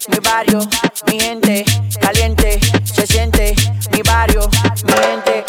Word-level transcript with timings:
mi 0.09 0.19
barrio, 0.21 0.59
mi 1.07 1.19
gente, 1.19 1.65
caliente, 2.01 2.61
se 2.85 3.07
siente, 3.07 3.55
mi 3.93 4.03
barrio, 4.03 4.49
mi 4.85 4.93
gente. 4.93 5.45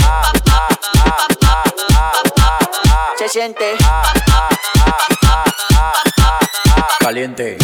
Se 3.17 3.29
siente. 3.29 3.75
Caliente. 6.99 7.57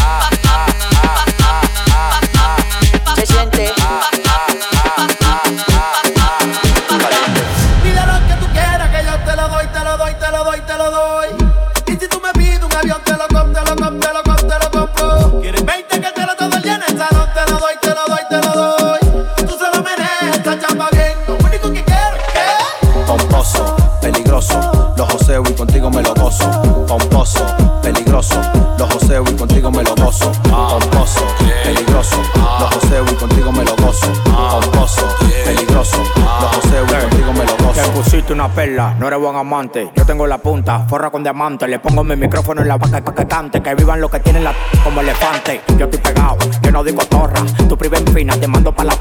up 38.52 38.57
no 38.75 39.08
eres 39.08 39.19
buen 39.19 39.36
amante. 39.36 39.91
Yo 39.95 40.05
tengo 40.05 40.25
la 40.27 40.38
punta, 40.38 40.86
forra 40.88 41.09
con 41.09 41.23
diamante. 41.23 41.67
Le 41.67 41.80
pongo 41.80 42.03
mi 42.03 42.16
micrófono 42.16 42.61
en 42.61 42.67
la 42.67 42.78
vaca 42.78 43.02
que. 43.02 43.31
Que 43.31 43.75
vivan 43.75 44.02
los 44.02 44.11
que 44.11 44.19
tienen 44.19 44.44
la 44.44 44.53
como 44.83 45.02
elefante. 45.02 45.61
Yo 45.78 45.86
estoy 45.86 46.00
pegado, 46.00 46.38
yo 46.61 46.72
no 46.72 46.83
digo 46.83 47.02
torra. 47.05 47.41
Tu 47.67 47.78
priva 47.78 47.97
en 47.97 48.08
fina, 48.08 48.36
te 48.36 48.47
mando 48.47 48.73
pa' 48.73 48.83
la 48.83 48.94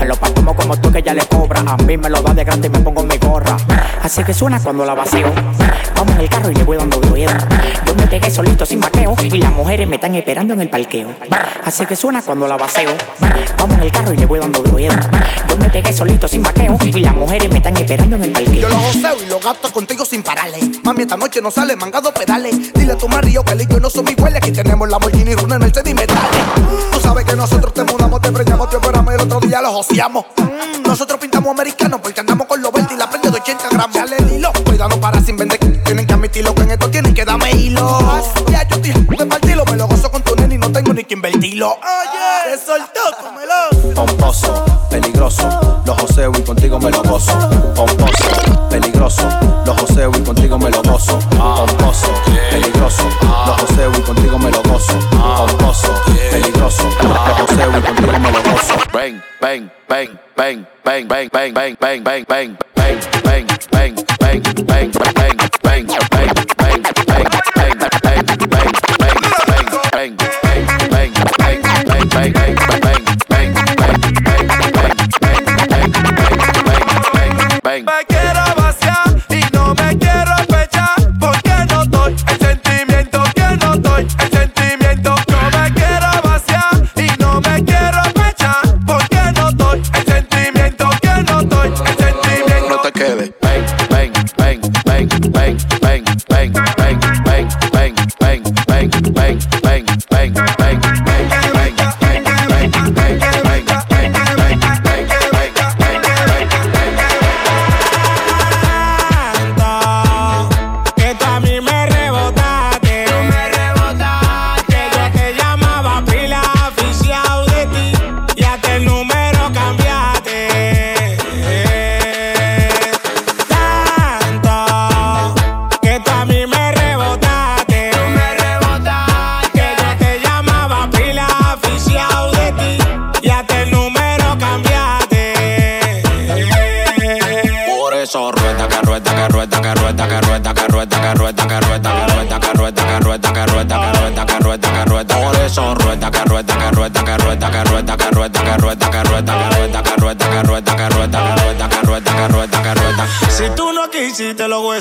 En 0.00 0.08
los 0.08 0.18
patomo 0.18 0.54
como 0.56 0.76
tú 0.76 0.90
que 0.90 1.02
ya 1.02 1.14
le 1.14 1.24
cobra. 1.26 1.60
A 1.60 1.76
mí 1.76 1.96
me 1.96 2.10
lo 2.10 2.20
da 2.20 2.34
de 2.34 2.44
grande 2.44 2.66
y 2.66 2.70
me 2.70 2.80
pongo 2.80 3.02
mi 3.04 3.16
gorra. 3.18 3.56
Así 4.02 4.24
que 4.24 4.34
suena 4.34 4.60
cuando 4.60 4.84
la 4.84 4.94
vacío. 4.94 5.32
Vamos 5.94 6.14
en 6.14 6.20
el 6.20 6.28
carro 6.28 6.50
y 6.50 6.54
le 6.54 6.64
voy 6.64 6.78
dando 6.78 7.00
ruido. 7.00 7.32
Yo 7.86 7.94
me 7.94 8.06
pegué 8.06 8.30
solito 8.30 8.66
sin 8.66 8.80
vaqueo. 8.80 9.14
Y 9.22 9.38
las 9.38 9.52
mujeres 9.52 9.86
me 9.86 9.96
están 9.96 10.14
esperando 10.14 10.54
en 10.54 10.62
el 10.62 10.68
parqueo. 10.68 11.08
Así 11.64 11.86
que 11.86 11.94
suena 11.94 12.22
cuando 12.22 12.48
la 12.48 12.56
vacío. 12.56 12.90
Vamos 13.56 13.76
en 13.76 13.82
el 13.84 13.92
carro 13.92 14.12
y 14.12 14.16
le 14.16 14.26
voy 14.26 14.40
dando 14.40 14.62
ruido. 14.64 14.94
Yo 15.48 15.56
me 15.56 15.68
pegué 15.68 15.92
solito 15.92 16.26
sin 16.26 16.42
vaqueo. 16.42 16.76
Y 16.82 17.00
las 17.00 17.14
mujeres 17.14 17.50
me 17.50 17.58
están 17.58 17.76
esperando 17.76 18.16
en 18.16 18.24
el 18.24 18.32
parqueo. 18.32 18.68
Y 19.00 19.26
lo 19.26 19.40
gasto 19.40 19.72
contigo 19.72 20.04
sin 20.04 20.22
pararle. 20.22 20.58
Mami, 20.84 21.02
esta 21.02 21.16
noche 21.16 21.40
no 21.40 21.50
sale 21.50 21.74
mangado 21.74 22.12
pedales. 22.12 22.70
Dile 22.74 22.92
a 22.92 22.98
tu 22.98 23.08
marido 23.08 23.42
que 23.42 23.52
el 23.52 23.66
yo 23.66 23.80
no 23.80 23.88
soy 23.88 24.10
igual. 24.10 24.36
Aquí 24.36 24.52
tenemos 24.52 24.86
la 24.88 24.98
Lamborghini 24.98 25.34
Runa, 25.34 25.58
Mercedes 25.58 25.90
y 25.90 25.94
metales. 25.94 26.40
Tú 26.92 27.00
sabes 27.00 27.24
que 27.24 27.34
nosotros 27.34 27.72
te 27.72 27.82
mudamos, 27.84 28.20
te 28.20 28.30
preñamos, 28.30 28.68
te 28.68 28.76
operamos 28.76 29.12
y 29.12 29.16
el 29.16 29.22
otro 29.22 29.40
día 29.40 29.62
los 29.62 29.72
joseamos. 29.72 30.26
Nosotros 30.84 31.18
pintamos 31.18 31.50
americanos 31.50 31.98
porque 32.02 32.20
andamos 32.20 32.46
con 32.46 32.60
los 32.60 32.70
20 32.72 32.92
y 32.92 32.96
la 32.98 33.08
prende 33.08 33.30
de 33.30 33.38
80 33.38 33.68
gramos. 33.70 33.94
Dale 33.94 34.16
el 34.18 34.32
hilo, 34.32 34.52
cuidado 34.66 35.00
para 35.00 35.18
sin 35.22 35.38
vender. 35.38 35.58
Tienen 35.58 36.06
que 36.06 36.12
admitirlo 36.12 36.54
que 36.54 36.62
en 36.62 36.70
esto 36.72 36.90
tienen 36.90 37.14
que 37.14 37.24
darme 37.24 37.52
hilo. 37.52 38.22
Ya 38.50 38.68
yo 38.68 38.82
te 38.82 38.92
de 38.92 39.26
partirlo, 39.26 39.64
me 39.64 39.76
lo 39.76 39.88
gozo 39.88 40.10
con 40.10 40.22
tu 40.22 40.36
nene 40.36 40.56
y 40.56 40.58
no 40.58 40.70
tengo 40.70 40.92
ni 40.92 41.04
que 41.04 41.14
invertirlo. 41.14 41.70
Oye, 41.70 42.52
te 42.52 42.66
soltó, 42.66 43.00
cómelo. 43.18 43.69
Pomposo, 43.94 44.64
peligroso, 44.88 45.48
los 45.84 46.00
joseo 46.00 46.32
y 46.36 46.42
contigo 46.42 46.78
me 46.78 46.90
lo 46.90 47.02
gozo. 47.02 47.32
Pomposo, 47.74 48.68
peligroso, 48.70 49.28
los 49.66 49.80
joseo 49.80 50.10
y 50.16 50.20
contigo 50.20 50.58
me 50.58 50.70
lo 50.70 50.82
gozo. 50.82 51.18
Pomposo, 51.30 52.08
peligroso, 52.50 53.02
los 53.46 53.60
joseo 53.60 53.90
y 53.96 54.00
contigo 54.02 54.38
me 54.38 54.50
lo 54.50 54.62
gozo. 54.62 54.98
Pomposo, 55.10 55.88
peligroso, 56.30 56.84
los 57.02 57.38
joseo 57.38 57.78
y 57.78 57.82
contigo 57.82 58.18
me 58.18 58.32
lo 58.32 58.42
gozo. 58.42 58.74
Bang, 58.92 59.22
bang, 59.40 59.70
bang, 59.88 60.18
bang, 60.36 60.66
bang, 60.84 61.08
bang, 61.08 61.28
bang, 61.30 61.52
bang, 61.54 61.76
bang, 61.78 62.02
bang, 62.04 62.24
bang, 62.24 62.56
bang, 62.74 63.06
bang, 63.24 63.46
bang, 63.70 63.94
bang, 63.96 64.44
bang, 64.66 64.66
bang, 64.66 64.92
bang, 64.92 65.12
bang, 72.32 72.59
Bang. 77.82 78.19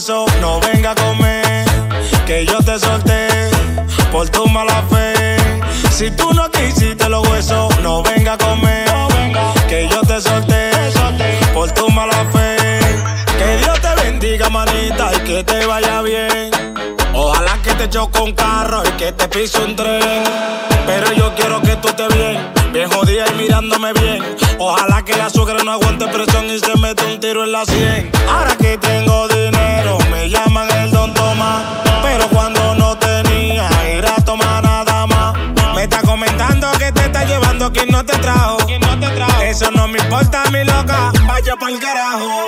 No 0.07 0.61
venga 0.61 0.91
a 0.91 0.95
comer, 0.95 1.65
que 2.25 2.45
yo 2.45 2.59
te 2.59 2.79
solté 2.79 3.27
por 4.13 4.29
tu 4.29 4.47
mala 4.47 4.81
fe. 4.89 5.35
Si 5.91 6.09
tú 6.11 6.33
no 6.33 6.49
quisiste 6.51 7.09
los 7.09 7.27
huesos, 7.27 7.77
no 7.81 8.01
venga 8.01 8.33
a 8.33 8.37
comer, 8.37 8.87
que 9.67 9.89
yo 9.89 9.99
te 10.01 10.21
solté 10.21 10.71
por 11.53 11.69
tu 11.71 11.89
mala 11.89 12.25
fe. 12.31 12.79
Que 13.37 13.57
Dios 13.57 13.77
te 13.81 14.01
bendiga, 14.01 14.49
manita, 14.49 15.11
y 15.15 15.19
que 15.19 15.43
te 15.43 15.65
vaya 15.65 16.01
bien. 16.01 16.49
Ojalá 17.13 17.59
que 17.61 17.73
te 17.73 17.89
choque 17.89 18.21
un 18.21 18.31
carro 18.31 18.81
y 18.85 18.91
que 18.91 19.11
te 19.11 19.27
pise 19.27 19.59
un 19.59 19.75
tren. 19.75 20.23
Pero 20.85 21.11
yo 21.11 21.35
quiero 21.35 21.61
que 21.61 21.75
tú 21.75 21.89
estés 21.89 22.07
bien, 22.15 22.53
bien 22.71 22.89
jodida 22.89 23.25
y 23.33 23.35
mirándome 23.35 23.91
bien. 23.91 24.23
Ojalá 24.59 25.03
que 25.03 25.17
la 25.17 25.29
suegra 25.29 25.61
no 25.63 25.73
aguante 25.73 26.07
presión 26.07 26.45
y 26.45 26.57
se 26.57 26.73
mete 26.77 27.05
un 27.05 27.19
tiro 27.19 27.43
en 27.43 27.51
la 27.51 27.65
sien. 27.65 28.09
Ahora 28.29 28.55
que 28.55 28.77
tengo 28.77 29.27
dinero, 29.27 29.58
me 30.29 30.37
llaman 30.37 30.69
el 30.71 30.91
Don 30.91 31.13
Tomás. 31.13 31.63
Pero 32.03 32.27
cuando 32.29 32.75
no 32.75 32.97
tenía, 32.97 33.67
era 33.87 34.15
a 34.15 34.21
tomar 34.23 34.63
nada 34.63 35.07
más. 35.07 35.35
Me 35.75 35.83
está 35.83 36.01
comentando 36.01 36.71
que 36.73 36.91
te 36.91 37.05
está 37.05 37.23
llevando 37.23 37.71
quien 37.71 37.89
no 37.89 38.03
te 38.03 38.17
trajo. 38.19 38.57
Eso 39.41 39.71
no 39.71 39.87
me 39.87 39.99
importa, 39.99 40.43
mi 40.51 40.63
loca. 40.63 41.11
Vaya 41.27 41.55
pa'l 41.55 41.79
carajo. 41.79 42.45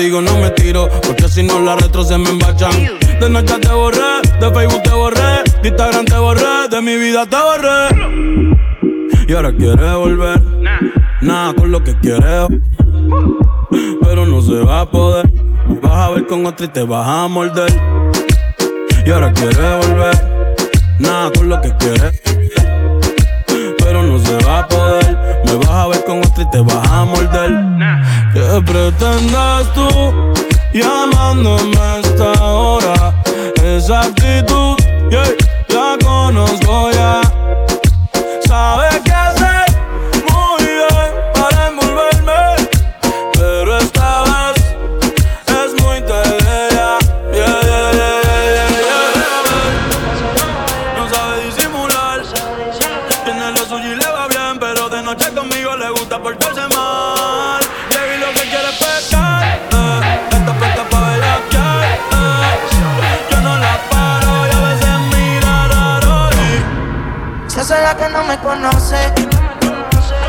Contigo 0.00 0.22
no 0.22 0.38
me 0.38 0.48
tiro, 0.52 0.88
porque 1.06 1.28
si 1.28 1.42
no 1.42 1.60
la 1.60 1.76
retro 1.76 2.02
se 2.02 2.16
me 2.16 2.30
embachan. 2.30 2.72
De 3.20 3.28
noche 3.28 3.58
te 3.60 3.68
borré, 3.68 4.22
de 4.40 4.50
Facebook 4.50 4.82
te 4.82 4.90
borré, 4.90 5.42
de 5.62 5.68
Instagram 5.68 6.06
te 6.06 6.16
borré, 6.16 6.68
de 6.70 6.80
mi 6.80 6.96
vida 6.96 7.26
te 7.26 7.36
borré. 7.36 9.28
Y 9.28 9.32
ahora 9.34 9.52
quieres 9.52 9.94
volver, 9.94 10.42
nada 11.20 11.52
con 11.52 11.70
lo 11.70 11.84
que 11.84 11.94
quieres, 11.98 12.46
pero 14.00 14.24
no 14.24 14.40
se 14.40 14.54
va 14.64 14.80
a 14.80 14.90
poder. 14.90 15.30
vas 15.82 15.92
a 15.92 16.10
ver 16.12 16.26
con 16.26 16.46
otro 16.46 16.64
y 16.64 16.68
te 16.68 16.82
vas 16.82 17.06
a 17.06 17.28
morder. 17.28 17.70
Y 19.04 19.10
ahora 19.10 19.30
quieres 19.34 19.86
volver, 19.86 20.54
nada 20.98 21.30
con 21.30 21.50
lo 21.50 21.60
que 21.60 21.76
quieres, 21.76 22.22
se 24.30 24.44
va 24.46 24.60
a 24.60 24.68
poder. 24.68 25.40
Me 25.44 25.54
vas 25.56 25.68
a 25.68 25.86
ver 25.88 26.04
con 26.04 26.18
otro 26.18 26.42
y 26.42 26.50
te 26.50 26.60
vas 26.60 26.88
a 26.88 27.04
morder. 27.04 27.50
¿Qué 28.32 28.62
pretendes 28.64 29.72
tú 29.74 29.88
llamándome 30.72 31.76
a 31.78 31.98
esta 31.98 32.44
hora? 32.44 33.14
Esa 33.62 34.02
actitud, 34.02 34.76
yeah, 35.10 35.24
la 35.68 35.96
conozco 36.04 36.90
ya. 36.92 37.39
Que 68.00 68.08
no 68.08 68.24
me 68.24 68.38
conoce. 68.38 69.12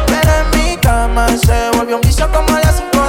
Pero 0.08 0.32
en 0.42 0.50
mi 0.60 0.78
cama 0.78 1.28
se 1.30 1.72
volvió 1.78 1.96
un 1.96 2.02
vicio 2.02 2.30
como 2.32 2.50
las 2.58 2.82
512. 2.82 3.00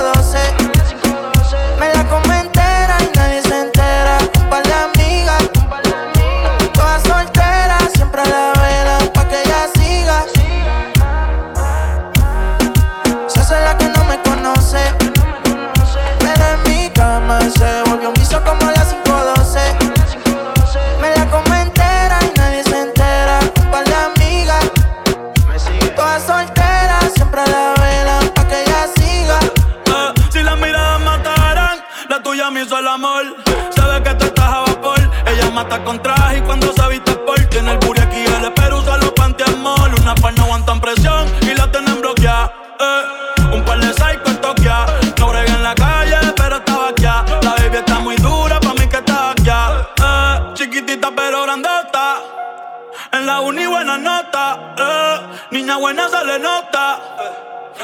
Buena 55.95 56.09
se 56.09 56.25
le 56.25 56.39
nota 56.39 57.01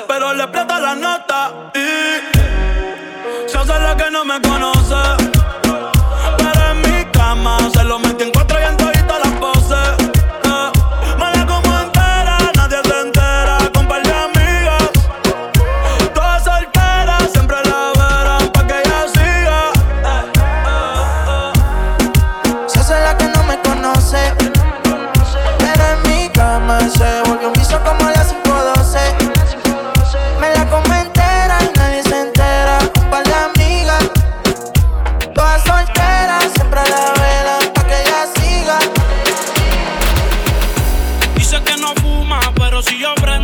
pero 0.07 0.33
le 0.33 0.47
presta 0.49 0.79
la 0.81 0.95
nota. 0.95 1.71
Y 1.75 3.49
se 3.49 3.59
hace 3.59 3.79
la 3.81 3.97
que 3.97 4.11
no 4.11 4.25
me 4.25 4.41
conoce 4.41 5.18
Rocío 42.79 43.13
Pre 43.17 43.38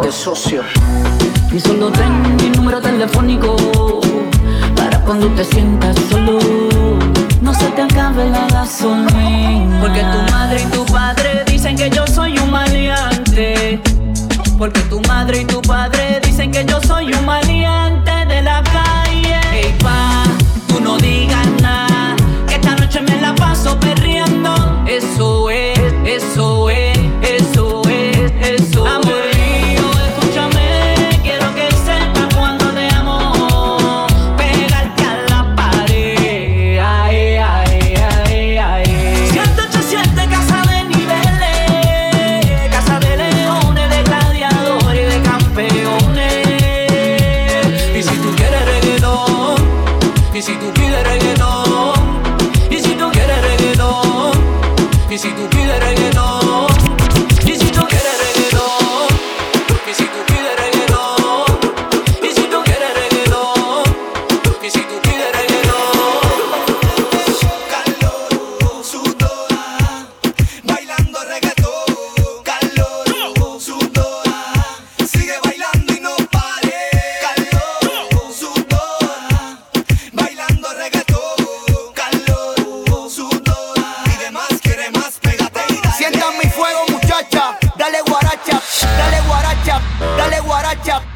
de 0.00 0.10
socio. 0.10 0.62
Y 1.52 1.60
solo 1.60 1.90
ten 1.90 2.36
mi 2.36 2.48
número 2.56 2.80
telefónico 2.80 3.56
para 4.74 4.98
cuando 5.00 5.26
te 5.28 5.44
sientas 5.44 5.96
solo. 6.10 6.38
No 7.42 7.52
se 7.52 7.66
te 7.66 7.82
acabe 7.82 8.30
la 8.30 8.46
gasolina. 8.48 9.80
Porque 9.80 10.00
tu 10.00 10.32
madre 10.32 10.62
y 10.62 10.66
tu 10.72 10.84
padre 10.86 11.44
dicen 11.46 11.76
que 11.76 11.90
yo 11.90 12.06
soy 12.06 12.38
un 12.38 12.50
maleante. 12.50 13.80
Porque 14.56 14.80
tu 14.82 15.00
madre 15.02 15.42
y 15.42 15.44
tu 15.44 15.60
padre 15.60 16.20
dicen 16.24 16.50
que 16.50 16.64
yo 16.64 16.80
soy 16.86 17.12
un 17.12 17.26
maleante 17.26 18.12
de 18.26 18.42
la 18.42 18.62
calle. 18.62 19.40
Ey, 19.52 19.74
pa, 19.82 20.24
tú 20.68 20.80
no 20.80 20.96
digas 20.96 21.46
nada. 21.60 22.16
Que 22.46 22.54
esta 22.54 22.76
noche 22.76 23.00
me 23.02 23.20
la 23.20 23.34
paso 23.34 23.78
perriendo. 23.78 24.54
Eso 24.86 25.50
es, 25.50 25.78
eso 26.06 26.46
es. 26.48 26.51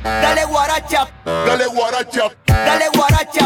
Dale 0.07 0.45
guaracha. 0.45 1.09
Dale 1.25 1.67
guaracha. 1.67 2.31
Dale 2.47 2.89
guaracha. 2.93 3.46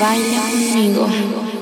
Baila 0.00 0.40
conmigo. 0.50 1.59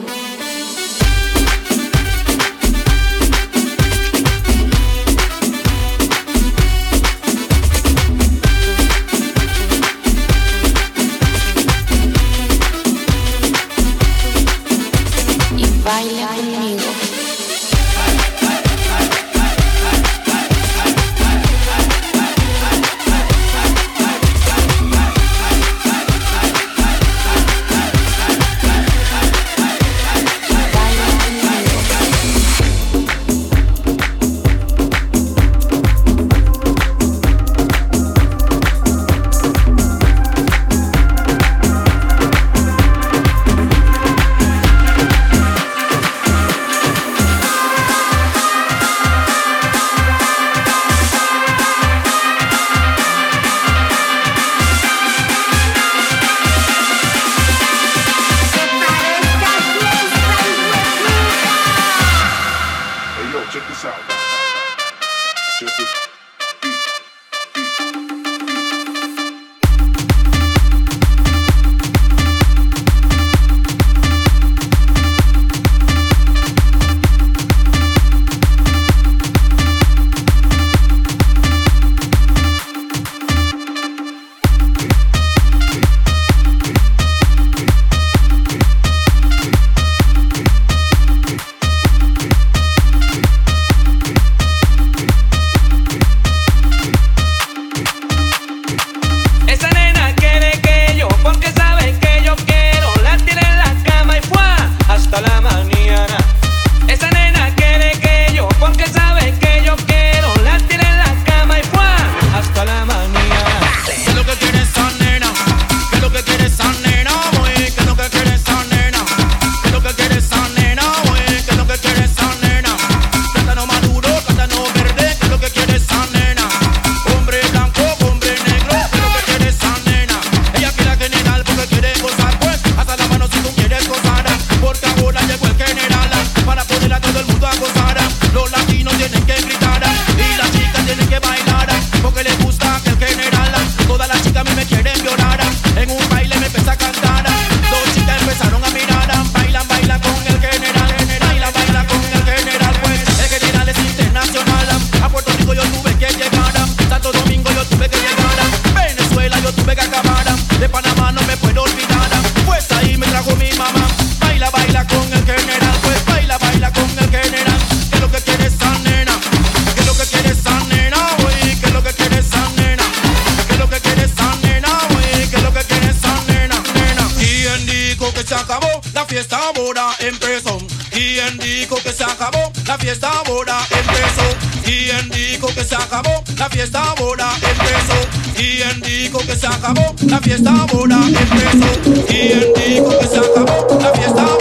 fiesta 179.28 179.52
ahora 179.54 179.90
empezó. 180.00 180.58
¿Quién 180.90 181.38
dijo 181.38 181.76
que 181.76 181.92
se 181.92 182.02
acabó? 182.02 182.50
La 182.66 182.78
fiesta 182.78 183.10
ahora 183.10 183.58
empezó. 183.70 184.22
¿Quién 184.64 185.10
dijo 185.10 185.48
que 185.48 185.64
se 185.64 185.74
acabó? 185.74 186.24
La 186.38 186.48
fiesta 186.48 186.82
ahora 186.82 187.28
empezó. 187.36 188.08
¿Quién 188.34 188.80
dijo 188.80 189.18
que 189.18 189.36
se 189.36 189.46
acabó? 189.46 189.94
La 190.06 190.18
fiesta 190.20 190.50
ahora 190.50 190.98
empezó. 191.06 192.06
¿Quién 192.06 192.52
dijo 192.54 192.98
que 192.98 193.06
se 193.06 193.18
acabó? 193.18 193.78
La 193.80 193.92
fiesta 193.92 194.22
ahora 194.22 194.37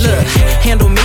Look, 0.00 0.26
handle 0.62 0.88
me. 0.88 1.02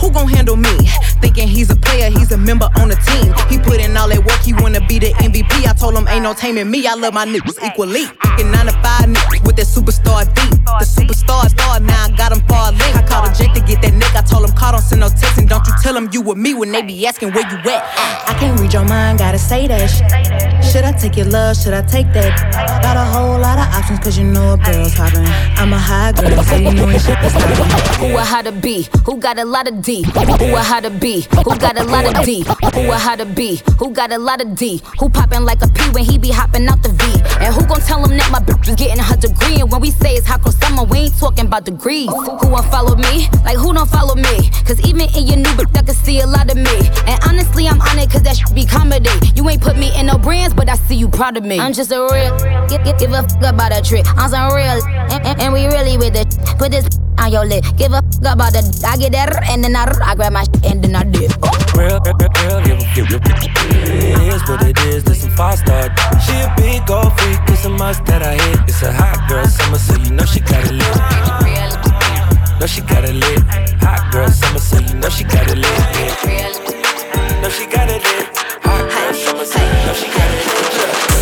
Who 0.00 0.10
gon' 0.10 0.28
handle 0.28 0.56
me? 0.56 0.76
Thinking 1.20 1.48
he's 1.48 1.70
a 1.70 1.76
player, 1.76 2.10
he's 2.10 2.30
a 2.32 2.36
member 2.38 2.68
on 2.76 2.88
the 2.88 2.96
team. 2.96 3.32
He 3.48 3.58
put 3.58 3.80
in 3.80 3.96
all 3.96 4.08
that 4.08 4.24
work, 4.24 4.40
he 4.40 4.52
wanna 4.52 4.80
be 4.86 4.98
the 4.98 5.12
MVP. 5.14 5.66
I 5.66 5.72
told 5.72 5.94
him 5.96 6.06
ain't 6.08 6.22
no 6.22 6.34
taming 6.34 6.70
me. 6.70 6.86
I 6.86 6.94
love 6.94 7.14
my 7.14 7.24
niggas 7.24 7.62
equally. 7.64 8.04
Fucking 8.34 8.50
nine 8.50 8.66
to 8.66 8.72
five 8.82 9.06
with 9.46 9.54
that 9.54 9.66
superstar 9.66 10.26
beat. 10.34 10.58
The 10.66 10.84
superstar 10.84 11.48
star, 11.50 11.78
now 11.78 12.06
I 12.06 12.10
got 12.16 12.32
him 12.32 12.40
far. 12.48 12.72
I 12.74 13.04
called 13.06 13.30
a 13.30 13.34
jet 13.34 13.54
to 13.54 13.60
get 13.60 13.80
that 13.82 13.92
nigga. 13.92 14.18
I 14.18 14.22
told 14.22 14.48
him 14.48 14.56
call, 14.56 14.72
don't 14.72 14.82
send 14.82 15.02
no 15.02 15.08
text 15.08 15.38
and 15.38 15.48
don't 15.48 15.64
you 15.64 15.72
tell 15.82 15.96
him 15.96 16.08
you 16.10 16.20
with 16.20 16.36
me 16.36 16.52
when 16.52 16.72
they 16.72 16.82
be 16.82 17.06
asking 17.06 17.30
where 17.30 17.48
you 17.48 17.58
at. 17.70 17.84
I 18.26 18.34
can't 18.40 18.58
read 18.58 18.72
your 18.72 18.84
mind, 18.84 19.20
gotta 19.20 19.38
say 19.38 19.68
that 19.68 19.86
shit. 19.86 20.64
Should 20.64 20.84
I 20.84 20.90
take 20.90 21.16
your 21.16 21.26
love? 21.26 21.56
Should 21.56 21.74
I 21.74 21.82
take 21.82 22.12
that? 22.14 22.34
Got 22.82 22.96
a 22.96 23.04
whole 23.04 23.38
lot 23.38 23.58
of 23.58 23.72
options, 23.72 24.00
cause 24.00 24.18
you 24.18 24.24
know 24.24 24.54
a 24.54 24.56
girl's 24.56 24.94
hopping. 24.94 25.22
I'm 25.54 25.72
a 25.72 25.78
high 25.78 26.10
girl, 26.10 26.42
so 26.42 26.56
you 26.56 26.72
know 26.74 26.90
shit 26.98 27.14
that's 27.22 27.34
stopping. 27.38 28.10
Who 28.10 28.16
a 28.16 28.20
how 28.22 28.42
to 28.42 28.50
be? 28.50 28.88
Who 29.06 29.18
got 29.18 29.38
a 29.38 29.44
lot 29.44 29.68
of 29.68 29.80
D? 29.80 30.02
Who 30.02 30.56
a 30.56 30.58
how 30.58 30.80
to 30.80 30.90
be? 30.90 31.24
Who 31.44 31.56
got 31.56 31.78
a 31.78 31.84
lot 31.84 32.04
of 32.04 32.24
D? 32.24 32.44
Who 32.74 32.90
a 32.90 32.98
how 32.98 33.14
to 33.14 33.26
be? 33.26 33.62
Who 33.78 33.92
got 33.92 34.10
a 34.10 34.18
lot 34.18 34.40
of 34.40 34.56
D? 34.56 34.82
Who 34.98 35.08
poppin' 35.08 35.44
like 35.44 35.62
a 35.62 35.68
P 35.68 35.88
when 35.90 36.04
he 36.04 36.18
be 36.18 36.30
hopping 36.30 36.66
out 36.66 36.82
the 36.82 36.88
V? 36.88 37.04
And 37.44 37.54
who 37.54 37.64
gon' 37.66 37.80
tell 37.80 38.02
him 38.04 38.16
that 38.16 38.23
my 38.30 38.40
bitch 38.40 38.68
is 38.68 38.74
getting 38.76 38.98
her 39.02 39.16
degree? 39.16 39.60
And 39.60 39.70
when 39.70 39.80
we 39.80 39.90
say 39.90 40.14
it's 40.14 40.26
hot 40.26 40.42
girl 40.42 40.52
summer, 40.52 40.84
we 40.84 40.98
ain't 41.10 41.18
talking 41.18 41.46
about 41.46 41.64
degrees. 41.64 42.08
Who 42.08 42.48
won't 42.48 42.66
follow 42.70 42.96
me? 42.96 43.28
Like 43.44 43.56
who 43.56 43.72
don't 43.72 43.88
follow 43.88 44.14
me? 44.14 44.50
Cause 44.64 44.80
even 44.80 45.08
in 45.14 45.26
your 45.26 45.36
new 45.38 45.52
bitch, 45.58 45.76
I 45.76 45.82
can 45.82 45.94
see 45.94 46.20
a 46.20 46.26
lot 46.26 46.50
of 46.50 46.56
me. 46.56 46.76
And 47.06 47.18
honestly, 47.28 47.66
I'm 47.68 47.80
on 47.80 47.98
it 47.98 48.10
cause 48.10 48.22
that 48.22 48.36
should 48.36 48.54
be 48.54 48.64
comedy. 48.64 49.10
You 49.34 49.48
ain't 49.48 49.62
put 49.62 49.76
me 49.76 49.90
in 49.98 50.06
no 50.06 50.18
brands, 50.18 50.54
but 50.54 50.68
I 50.68 50.76
see 50.76 50.96
you 50.96 51.08
proud 51.08 51.36
of 51.36 51.44
me. 51.44 51.58
I'm 51.60 51.72
just 51.72 51.92
a 51.92 52.00
real, 52.00 52.36
give, 52.68 52.84
give, 52.84 52.98
give 52.98 53.12
a 53.12 53.18
f 53.18 53.36
about 53.42 53.72
a 53.76 53.82
trick. 53.82 54.06
I'm 54.16 54.30
some 54.30 54.52
real, 54.54 54.82
and, 55.12 55.26
and, 55.26 55.40
and 55.40 55.52
we 55.52 55.66
really 55.66 55.96
with 55.98 56.16
it. 56.16 56.28
Put 56.58 56.70
this 56.72 56.86
on 57.18 57.30
your 57.30 57.44
lip. 57.44 57.64
Give 57.76 57.92
a 57.92 57.96
f 57.98 58.04
about 58.18 58.52
the. 58.52 58.62
I 58.86 58.96
get 58.96 59.12
that, 59.12 59.44
and 59.48 59.62
then 59.62 59.76
I, 59.76 59.84
I 60.04 60.14
grab 60.14 60.32
my 60.32 60.44
and 60.64 60.82
then 60.82 60.96
I 60.96 61.04
dip. 61.04 61.30
Real, 61.76 62.00
real, 62.00 62.00
real, 62.00 62.14
give 62.14 62.30
a 62.30 62.62
give 62.64 62.73
a- 62.73 62.73
It 62.96 64.32
is 64.32 64.48
what 64.48 64.62
it 64.62 64.78
is, 64.86 65.02
this 65.02 65.22
some 65.22 65.30
five 65.32 65.58
star. 65.58 65.90
She 66.20 66.32
a 66.32 66.54
big 66.56 66.86
gold 66.86 67.18
freak, 67.18 67.40
it's 67.48 67.64
a 67.64 67.68
must 67.68 68.04
that 68.06 68.22
I 68.22 68.34
hit. 68.34 68.60
It's 68.68 68.82
a 68.82 68.92
hot 68.92 69.28
girl 69.28 69.44
summer, 69.46 69.78
so 69.78 69.96
you 69.96 70.10
know 70.10 70.24
she 70.24 70.38
got 70.38 70.64
it 70.64 70.70
lit. 70.70 72.60
Know 72.60 72.66
she 72.66 72.82
got 72.82 73.04
it 73.04 73.14
lit. 73.14 73.40
Hot 73.82 74.12
girl 74.12 74.28
summer, 74.28 74.60
so 74.60 74.78
you 74.78 74.94
know 74.94 75.08
she 75.08 75.24
got 75.24 75.50
it 75.50 75.58
lit. 75.58 75.64
Yeah. 75.66 77.40
Know 77.42 77.48
she 77.48 77.66
got 77.66 77.90
it 77.90 78.00
lit. 78.00 78.28
Hot 78.62 78.88
girl 78.88 79.14
summer, 79.14 79.44
so 79.44 79.58
you 79.58 79.86
know 79.86 79.94
she 79.94 80.06
got 80.06 80.30
it 80.30 81.08
lit. 81.08 81.13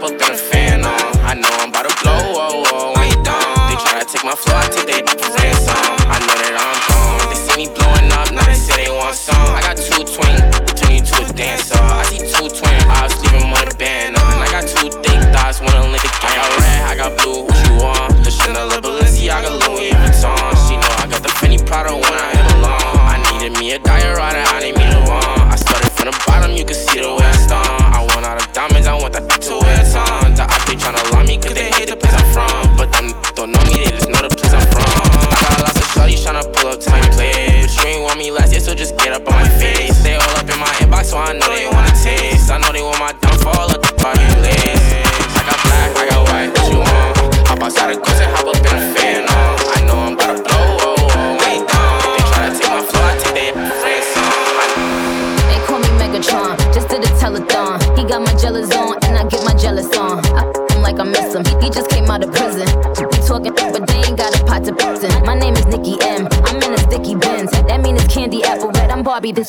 Hop 0.00 0.12
up 0.12 0.18
a 0.32 0.36
fan 0.36 0.84
on. 0.84 1.00
I 1.24 1.34
know 1.34 1.48
I'm 1.60 1.68
about 1.68 1.88
to 1.88 2.02
blow, 2.02 2.12
oh, 2.12 2.36
oh, 2.36 2.64
oh, 2.66 2.92
whoa, 2.92 3.00
when 3.00 3.08
you 3.10 3.22
done. 3.22 3.68
They 3.68 3.76
try 3.84 4.00
to 4.00 4.06
take 4.06 4.24
my 4.24 4.34
flow, 4.34 4.56
I 4.56 4.68
take 4.68 4.86
they 4.86 5.39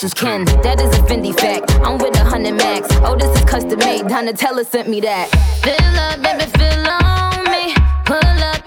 I'm 0.01 0.07
is 0.07 0.13
Ken. 0.15 0.45
That 0.63 0.81
is 0.81 0.89
a 0.97 1.01
Fendi 1.03 1.31
fact. 1.39 1.75
I'm 1.85 1.99
with 1.99 2.15
a 2.15 2.23
hundred 2.23 2.53
max. 2.53 2.87
Oh, 3.03 3.15
this 3.15 3.29
is 3.37 3.45
custom 3.45 3.77
made. 3.77 4.01
Donatella 4.05 4.65
sent 4.65 4.89
me 4.89 4.99
that. 5.01 5.29
Fill 5.61 5.77
up, 5.77 6.17
baby, 6.25 6.49
fill 6.57 6.89
on 6.89 7.45
me. 7.53 7.75
Pull 8.03 8.17
up 8.17 8.60